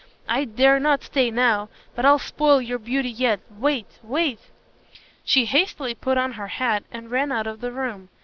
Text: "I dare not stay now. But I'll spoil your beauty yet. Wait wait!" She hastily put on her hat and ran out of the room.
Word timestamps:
"I 0.27 0.45
dare 0.45 0.79
not 0.79 1.03
stay 1.03 1.29
now. 1.29 1.69
But 1.93 2.05
I'll 2.05 2.17
spoil 2.17 2.59
your 2.59 2.79
beauty 2.79 3.11
yet. 3.11 3.39
Wait 3.51 3.85
wait!" 4.01 4.39
She 5.23 5.45
hastily 5.45 5.93
put 5.93 6.17
on 6.17 6.31
her 6.31 6.47
hat 6.47 6.83
and 6.91 7.11
ran 7.11 7.31
out 7.31 7.45
of 7.45 7.61
the 7.61 7.71
room. 7.71 8.09